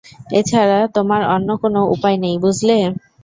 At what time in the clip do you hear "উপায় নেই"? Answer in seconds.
1.95-2.35